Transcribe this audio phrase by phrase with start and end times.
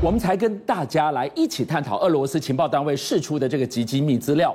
[0.00, 4.54] 我们才跟大家来一起探讨俄罗斯情报单位释出的这个极机密资料。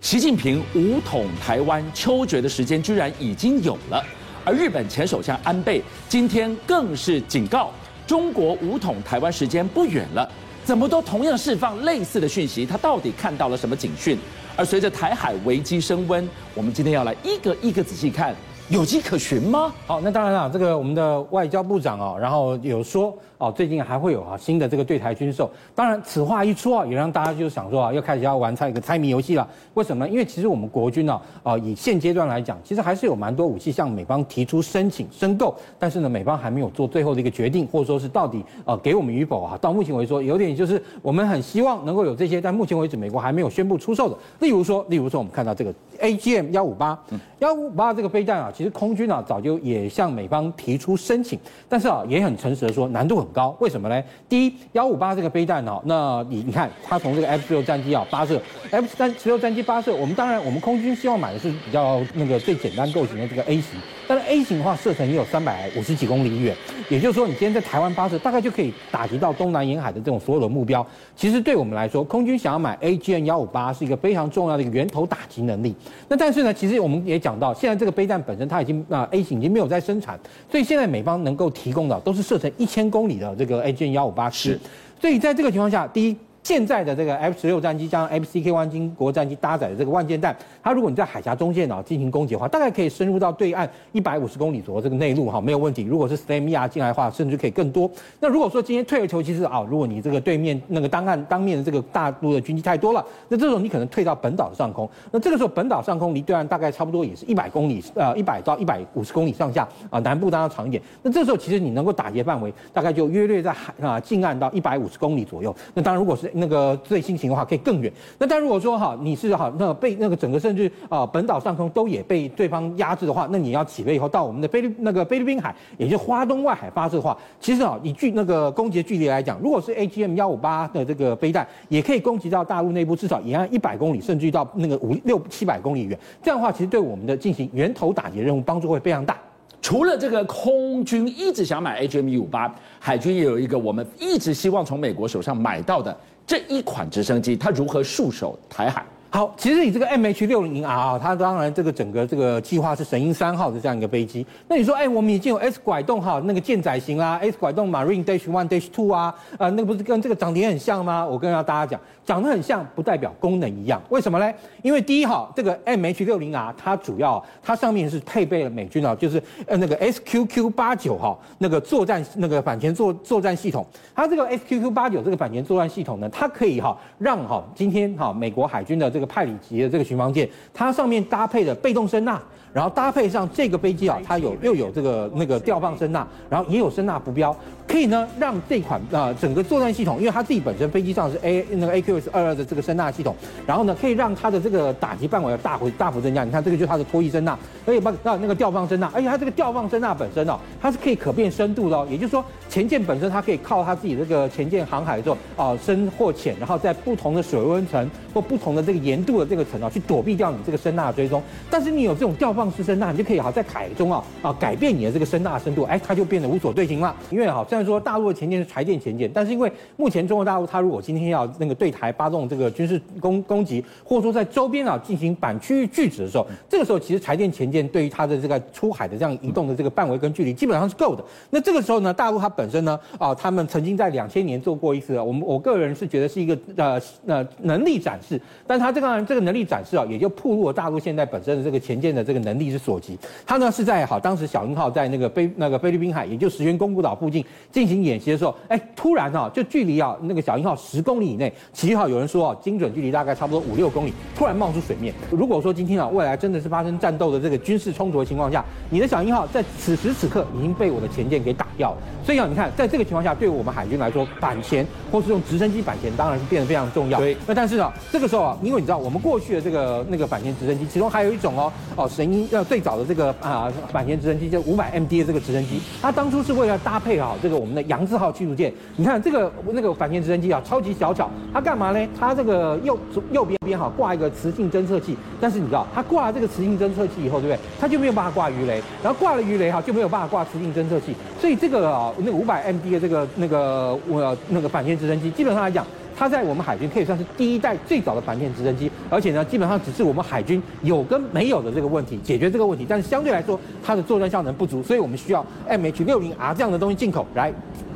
[0.00, 4.04] 习近平武统台湾秋决的时间居然已经有了，
[4.44, 7.70] 而日本前首相安倍今天更是警告
[8.08, 10.28] 中国武统台湾时间不远了。
[10.64, 12.66] 怎么都同样释放类似的讯息？
[12.66, 14.18] 他到底看到了什么警讯？
[14.56, 18.34] 而随着台海危机升温，我们今天要来一个一个仔细看，
[18.72, 19.70] 有迹可循吗？
[19.86, 23.14] 好，那当然了，这个我们的外交部长啊，然后有说。
[23.36, 29.44] 哦，最近还会有啊新的这个对台军售，当然此话一出啊，也让大家就想说啊，又开始要玩猜一个猜谜游戏了。
[29.74, 30.08] 为什么呢？
[30.08, 39.58] 因为其实我们国军呢，啊，以现阶段来讲，其实还是有蛮多武器向美方提出申请申购，但是呢，美方还没有做最后的一个决定，或者说是到底呃给我们与否啊。
[39.60, 44.16] 到目前为止说，有点就是我们很希望能够有这些，但目前为止美国还没有宣布出售的。
[44.38, 46.96] 例如说，例如说我们看到这个 AGM 幺五八，
[47.40, 51.36] 幺五八这个飞弹啊，其其实空军啊早就也向美方提出申请，
[51.68, 54.00] 但是啊也很诚实的说难度很高，为什么呢？
[54.28, 58.40] 第一，幺五八这个飞弹呢，那你你看，它从这个 F 十六战机啊发射
[58.70, 66.54] ，F 三十六战机发射，我们当然我们空军希望买的是比较那个最简单构型的这个 A 型，但是 A 型的话射程也有三百五十几公里远，
[66.88, 70.86] 也就是说你今天在台湾发射，大概就可以打击到东南沿海的这种所有的目标。
[71.16, 75.74] 其实对我们来说，空军想要买 AGM 幺五八是一个非常重要的一个源头打击能力。
[76.08, 80.18] 那但是呢，其实我们也讲到，现在这个飞弹本身它已经啊 A 型已经没有在生产，
[80.50, 83.62] 所以现在美方能够提供的都是射程一千公里的这个。
[83.62, 84.58] AGM 幺五八是，
[85.00, 86.16] 所以在这个情况下，第一。
[86.42, 95.84] 现在的这个 F 十六战机加上 FCK 湾经国战机搭载的这个万箭弹，它如果你在海峡中线啊进行攻击的话，大概可以深入到对岸一百五十公里左右这个内陆哈，没有问题。
[95.84, 97.88] 如果是 Stam ER 进来的话，甚至可以更多。
[98.18, 104.88] 那如果说今天退而求其次啊，如果你这个对面那个当岸当面的这个大陆的军机太多了，那这种你可能退到本岛的上空。
[105.12, 110.82] 那这个时候本岛上空离对岸大概差不多也是一百公里，呃，一百到一百五十公里上下啊，南部当然长一点。
[111.02, 115.54] 那这时候其实你能够打击范围大概就约略在海啊近岸到一百五十公里左右。
[115.74, 117.92] 那当然如果是那个最新型的话可以更远。
[118.18, 135.98] 那但如果说哈你是哈那被那个整个甚至啊本岛上空都也被对方压制的话，那你要起飞以后到我们的菲律那个菲律宾海，也就是花东外海发射的话，其实啊以距那个攻击的距离来讲，如果是 AGM 幺五八的这个飞弹，也可以攻击到大陆内部至少沿岸一百公里，甚至于到那个五六七百公里远。
[136.22, 139.18] 这样的话，其实对我们的进行源头打击任务帮助会非常大。
[139.60, 145.96] 除了这个空军一直想买 AGM 一五八，海军也有一个我们一直希望从美国手上买到的。
[146.32, 148.86] 这一款直升机，它如何束手台海？
[149.14, 154.26] 好，其实你这个 MH 六零 R 啊，它当然这个整个这个计划是神鹰三号的这样一个飞机。
[154.48, 161.04] 那你说，哎，我们已经有 S 拐动哈，那个舰载型啦，S 拐动 Marine Dash One Dash Two 啊，呃，那个不是跟这个长得也很像吗？
[161.04, 163.82] 我跟大家讲，长得很像不代表功能一样。
[163.90, 164.32] 为什么呢？
[164.62, 173.66] 因为第一哈，这个 MH 六零 R 它主要它上面是配备了美军啊，就是呃那个 SQQ 八九哈那个作战那个反潜作作战系统。
[173.94, 182.20] 它这个 SQQ 八九这个反潜作战系统呢，它可以哈让哈今天哈美国海军的这派里级的这个巡防舰，它上面搭配的被动声纳，
[182.52, 187.34] 然后搭配上这个飞机啊，它有又有这个那个吊放声呐，然后也有声呐浮标。
[187.66, 196.22] 可以呢，让这款啊、呃、整个作战系统，因为它自己本身飞机上是 A 那个 AQS 二二的这个声呐系统，然后呢，可以让它的这个打击范围要大幅大幅增加。
[196.24, 201.86] 你看这个就是它的脱翼声呐，而且把那那个吊放声呐，而且它这个吊放声呐本身哦，它是可以可变深度的哦。
[201.88, 211.22] 也就是说，前舰本身它可以靠它自己这个前舰航海的时候啊深或浅，然后在不同的水温层或不同的这个盐度的这个层啊，去躲避掉你这个声呐追踪。
[211.48, 216.92] 但是你有这种调放式声纳，你就可以好在海中啊啊改变你的这个声纳深度，哎，它就变得无所遁形了。
[217.08, 231.04] 因为好，虽然说大陆的前舰是台舰前舰，但是因为目前中国大陆它如果今天要那个对台发动这个军事攻攻击，或者说在周边啊进行反区域拒止的时候，这个时候其实台舰前舰对于它的这个出海的这样移动的这个范围跟距离基本上是够的。
[231.30, 242.98] 那这个时候呢，大陆它本身呢啊，他们曾经在两千年做过一次，我们我个人是觉得是一个呃呃能力展示，但它这个这个能力展示啊，也就暴露了大陆现在本身的这个前舰的这个能力之所及。
[243.26, 254.94] 他呢是在好当时小鹰号在那个菲那个菲律宾海，也就石垣宫古岛附近进行演习的时候，哎，突然哈，就距离啊那个小鹰号十公里以内，其实哈有人说啊，精准距离大概差不多五六公里，突然冒出水面。
[255.10, 261.78] 如果说今天啊未来真的是发生战斗的这个军事冲突的情况下，你的小鹰号在此时此刻已经被我的前舰给打掉了。
[262.04, 266.98] 所以啊，你看在这个情况下，对我们海军来说，反潜或是用直升机反潜当然是变得非常重要。
[266.98, 267.16] 对。
[267.26, 278.52] 那但是啊，这个时候啊，因为你知道我们过去的这个那个反潜直升机，其中还有一种哦哦神鹰要最早的这个啊反潜直升机，就五百 MD 的这个直升机，它当初是为了搭配好这个我们的杨志号驱逐舰。
[278.76, 281.88] 你看这个那个反潜直升机啊，超级小巧，它干嘛呢？
[281.98, 282.78] 它这个右
[283.10, 287.38] 右边边哈挂一个磁性侦测器，但是你知道它挂了这个磁性侦测器以后，对不对？
[287.60, 295.66] 它就没有办法挂鱼雷，然后挂了鱼雷哈就没有办法挂磁性侦测器，所以这个啊那个五百 MD 的这个那个呃那个反潜直升机，基本上来讲。
[295.96, 302.66] 它在我们海军可以算是第一代最早的反潜直升机，而且呢，基本上只是我们海军有跟没有的这个问题，解决这个问题。
[302.68, 307.32] 但是相对来说，它的作战效能不足，所以我们需要 MH60R 这样的东西进口来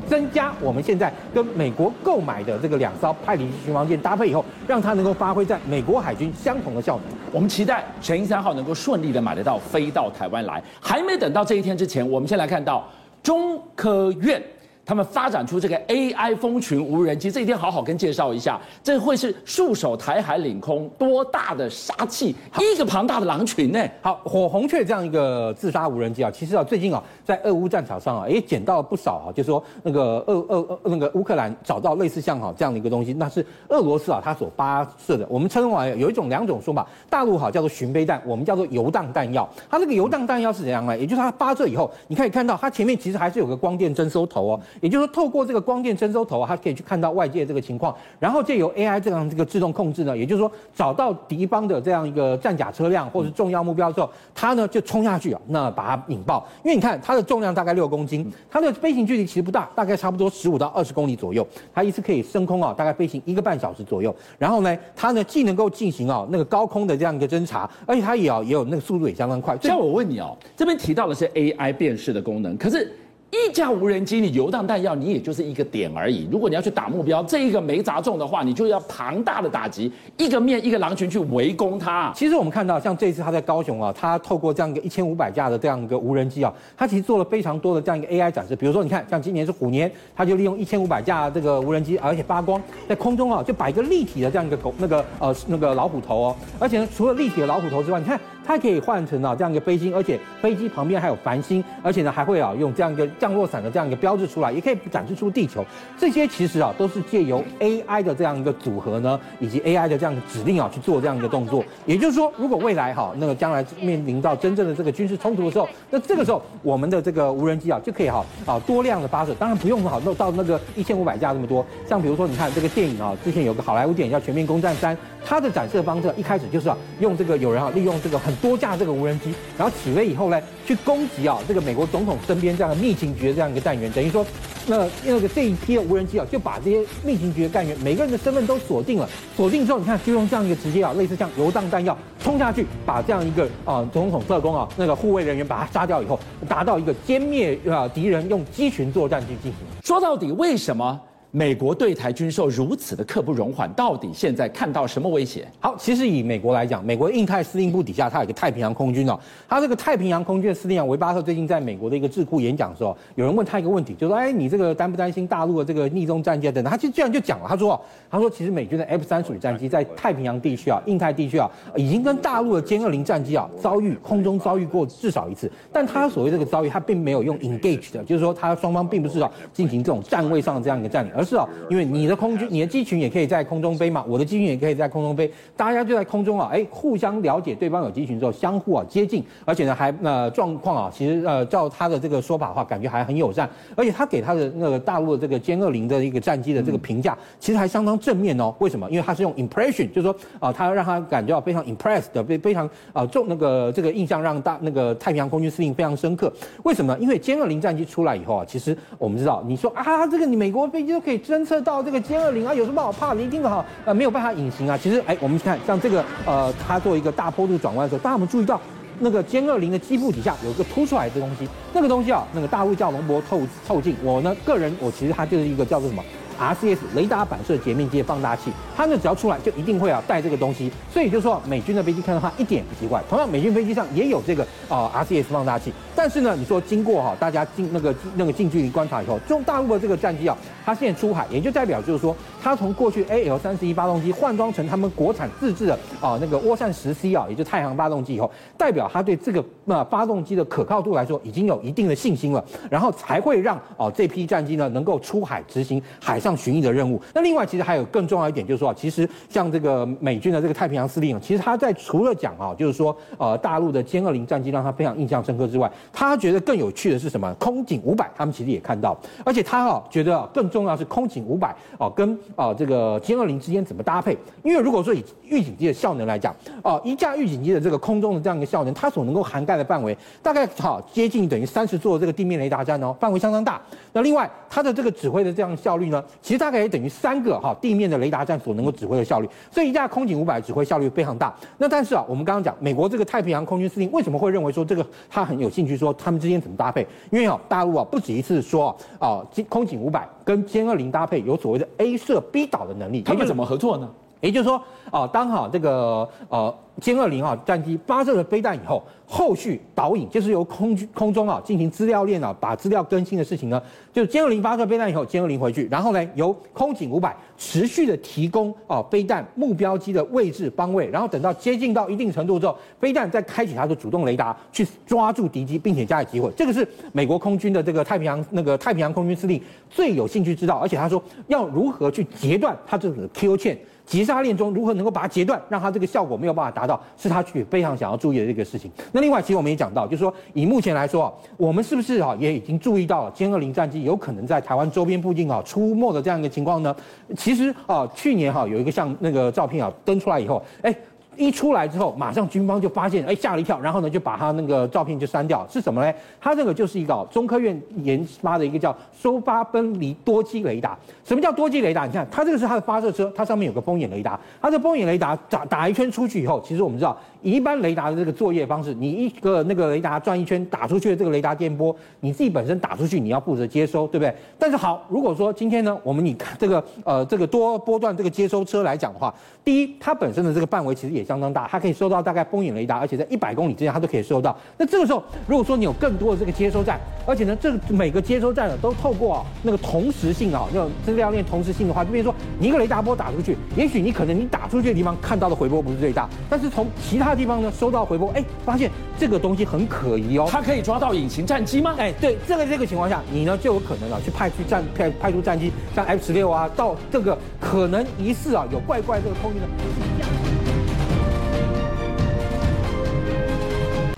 [0.07, 7.17] 增加我们现在跟美国购买的这个两艘派里巡防舰搭配以后，让它能够发挥在美国海军相同的效能。
[7.31, 10.63] 我们期待全一三号能够顺利的买得到飞到台湾来。
[10.79, 12.87] 还没等到这一天之前，我们先来看到
[13.21, 14.41] 中科院。
[14.87, 22.33] 他们发展出这个 AI 蜂群无人机，这一天好好跟介绍一下，这会是戍守台海领空多大的杀器？
[22.57, 23.85] 一个庞大的狼群呢？
[24.01, 35.27] 好，火红雀这样一个自杀无人机啊，其实啊，最近啊，在俄乌战场上啊，也捡到了不少啊，就是说那个俄俄俄那个乌克兰找到类似像哈这样的一个东西，那是俄罗斯啊，它所发射的。
[35.29, 39.45] 我们称为有一种两种说法，大陆好叫做巡飞弹，我们叫做游荡弹药。
[39.69, 40.97] 它这个游荡弹药是怎样呢？
[40.97, 44.61] 也就是它发射以后，你可以看到它前面其实还是有个光电侦收头哦。
[44.81, 56.47] 也就是说，透过这个光电侦收头，它可以去看到外界这个情况，然后借由 AI 这样这个自动控制呢，也就是说，找到敌方的这样一个战甲车辆或是重要目标之后，它呢就冲下去啊，那把它引爆。
[56.63, 61.47] 因为你看它的重量大概六公斤，它的飞行距离其实不大，大概差不多十五到二十公里左右。
[61.73, 64.15] 它一次可以升空啊，大概飞行一个半小时左右。
[64.37, 69.57] 然后呢，它呢既能够进行啊那个高空的这样一个侦察，而且它也要也有那个速度也相当快。
[69.61, 72.91] 像我问你哦，这边提到的是 AI 辨识的功能，可是。
[73.29, 76.27] 一架无人机，你游荡弹药，你也就是一个点而已。
[76.31, 82.09] 如果你要去打目标，这一个没砸中的话，你就要庞大的打击，一个面一个狼群去围攻它。
[82.15, 88.55] 其实我们看到，像这次他在高雄啊，他透过这样一个一千五百架的这样一个无人机啊，他其实做了非常多的这样一个 AI 展示。
[88.55, 96.35] 比如说，你看，像今年是虎年，他就利用一千五百架这个无人机，而且发光在空中啊，就摆一个立体的这样一个狗那个呃那个老虎头哦。
[96.59, 98.17] 而且呢，除了立体的老虎头之外，你看。
[98.47, 105.65] 它可以换成啊这样一个飞机，而且飞机旁边还有繁星，而且呢还会啊用这样一个降落伞的这样一个标志出来，也可以展示出地球。
[105.99, 111.61] 这些其实啊都是借由 AI 的这样一个组合呢，以及 AI 的这样的指令啊去做这样一个动作。
[111.85, 121.65] 也就是说，如果未来哈那个将来面临到真正的这个军事冲突的时候，那这个时候我们的这个无人机啊就可以哈啊多量的发射，当然不用好弄到那个一千五百架这么多。
[121.85, 124.95] 像比如说你看这个电影啊，之前有个好莱坞电影叫《全面攻占三》，
[125.25, 128.36] 它的展示方式一开始就是啊用这个有人啊利用这个很。
[128.41, 134.25] 多架这个无人机，然后起飞以后呢，去攻击啊这个美国总统身边这样的密情局的这样一个战员，等于说，
[134.67, 139.09] 那那个这一批的无人机啊，就把这些密情局的干员每个人的身份都锁定了。
[139.35, 149.53] 锁定之后，你看就用这样一个直接啊，类似像游荡弹药冲下去，把这样一个啊总统特工啊那个护卫人员把他杀掉以后，达到一个歼灭啊敌人用机群作战去进行。
[149.83, 150.99] 说到底，为什么？
[151.31, 155.45] 美国对台军售如此的刻不容缓，到底现在看到什么威胁？
[155.59, 159.19] 好，其实以美国来讲，美国印太司令部底下，它有个太平洋空军哦。
[159.47, 167.79] 它这个太平洋空军的司令维巴特最近在美国的一个智库演讲的时候，有人问他一个问题，就说：“哎，你这个担不担心大陆的这个逆中战机？”等等，他就这样就讲了，他说
[168.09, 182.07] ：“他说其实美军的 F 三十五战机在太平洋地区啊、印太地区啊，已经跟大陆的歼二零战机啊遭遇空中遭遇过至少一次，但他所谓这个遭遇，他并没有用 engage 的，就是说他双方并不是要进行这种站位上的这样一个占领，而是啊因为你。
[182.07, 184.01] 的空军，你的机群也可以在空中飞嘛？
[184.07, 198.55] 我的机群也可以在空中飞，大家就在空中啊，哎，互相了解对方有机群之后，相互啊接近，而且呢还呃状况啊，其实呃照他的这个说法的话，感觉还很友善，而且他给他的那个大陆的这个歼二零的一个战机的这个评价，其实还相当正面哦。
[198.59, 198.89] 为什么？
[198.89, 206.31] 因为他是用 impression，就是说啊，他让他感觉到非常 impressed 的，非非常啊重那个这个印象让大那个太平洋空军司令非常深刻。
[206.63, 206.97] 为什么？
[206.99, 211.81] 因为歼二零战机出来以后啊，其实我们知道，你说啊这个你美国飞机都可以侦测到。
[211.81, 213.21] 这个歼二零啊，有什么好怕的？
[213.21, 214.77] 一定好，呃，没有办法隐形啊。
[214.77, 218.59] 其实，哎，我们去看像这个，呃，它做一个大坡度转弯的时候，大家有没有注意到
[218.99, 221.47] 那个歼二零的机腹底下有一个凸出来的东西？
[221.71, 223.95] 那个东西啊，那个大陆叫龙柏透透镜。
[224.03, 226.03] 我呢，个人我其实它就是一个叫做什么
[226.39, 233.03] ？RCS 雷达反射截面机的放大器，它呢只要出来就一定会啊带这个东西，所以就说美军的飞机看到它一点也不奇怪。
[233.09, 257.01] 同样，美军飞机上也有这个啊、呃、RCS 放大器，但是呢，你说经过哈大家近那个那个近距离观察以后，中大陆的这个战机啊，它现在出海，也就代表就是说它从过去 AL 三十一发动机换装成他们国产自制的啊那个涡扇十 C 啊，也就太行发动机以后，代表它对这个呃发动机的可靠度来说已经有一定的信心了，然后才会让哦这批战机呢能够出海执行海上巡弋的任务。
[257.13, 267.33] 那另外其实还有更重要一点就是说，其实像这个美军的这个太平洋司令，其实他在除了讲啊，就是说呃大陆的歼二零战机让他非常印象深刻之外，他觉得更有趣的是什么？
[267.35, 274.17] 空警五百他们其实也看到，而且他啊觉得更重要是空警五百哦跟啊这个歼二零之间怎么搭配？
[274.43, 283.61] 因为如果说以预警机的效能来讲，哦一架预警机的这个空中的这样一个效能，它所能够涵盖的范围大概好接近等于三十座这个地面雷达站哦，范围相当大。
[283.93, 289.29] 那另外它的这个指挥的这样效率呢，其实大概也等于三个哈地面的雷达站所能够指挥的效率。
[289.51, 291.33] 所以一架空警五百指挥效率非常大。
[291.57, 296.85] 那但是啊，我们刚刚讲美国这个太平洋空军司令为什么会认为说这个他很有兴趣说他们之间怎么搭配？
[297.11, 303.89] 因为哦大陆啊不止一次说啊空警五百跟歼二零搭配有所谓的 A 射 B 导的能力，他们怎么合作呢？
[304.21, 313.61] 也就是说，啊，当好这个呃歼二零啊战机发射了飞弹以后，后续导引就是由空军空中啊进行资料链啊，把资料更新的事情呢，
[313.93, 326.31] 就是歼二零发射飞弹以后，歼二零回去，然后呢由空警五百持续的提供啊飞弹目标机的位置方位，然后等到接近到一定程度之后，飞弹再开启它的主动雷达去抓住敌机，并且加以击毁。
[326.35, 333.57] 这个是美国空军的这个太平洋那个太平洋空军司令最有兴趣知道，而且他说要如何去截断它这个 Kill Chain。
[333.87, 338.69] 急杀链中如何能够把它截断，让它这个效果没有办法达到，是他去非常想要注意的这个事情。
[338.91, 346.75] 那另外，其实我们也讲到，就是说以目前来说啊，我们是不是啊也已经注意到了歼二零战机有可能在台湾周边附近啊出没的这样一个情况呢？
[347.15, 350.75] 其实啊，去年哈有一个像那个照片啊登出来以后，哎。
[351.17, 355.45] 一出来之后，马上军方就发现，哎，吓了一跳，然后呢，就把他那个照片就删掉。
[355.49, 355.93] 是什么呢？
[356.21, 360.77] 他这个就是一个中科院研发的一个叫收发分离多机雷达。
[361.03, 361.85] 什么叫多机雷达？
[361.85, 364.19] 你看，它这个是它的发射车，它上面有个风眼雷达。
[364.41, 366.97] 它这风眼雷达打打一圈出去以后，其实我们知道，
[367.33, 374.15] 一般雷达的这个作业方式，你一个那个雷达转一圈打出去的这个雷达电波，你自己本身打出去，你要负责接收，对不对？
[374.39, 384.33] 但是好，如果说今天呢，我们你看这个呃这个多波段这个接收车来讲的话，第一，它本身的这个范围其实也相当大，它可以收到大概风影雷达，而且在一百公里之间它都可以收到。
[384.57, 400.29] 那这个时候，如果说你有更多的这个接收站，而且呢，这每个接收站呢都透过啊那个同时性啊，那种资料链同时性的话，就比如说你一个雷达波打出去，也许你可能你打出去的地方看到的回波不是最大，但是从其他地方呢收到回波，哎，发现这个东西很可疑哦。
[400.31, 401.75] 它可以抓到隐形战机吗？
[401.77, 409.47] 哎，对，这个这个情况下，你呢就有可能啊去派去战派派出战机，像 F 十六啊，到这个可能疑似啊有怪怪这个空域的。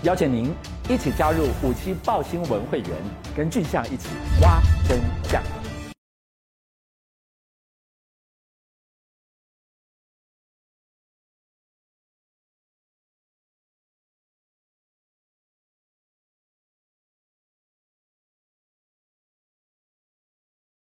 [0.02, 0.50] 邀请您
[0.88, 2.88] 一起加入五七爆新闻会员，
[3.36, 4.08] 跟俊相一起
[4.40, 4.58] 挖
[4.88, 5.59] 真相。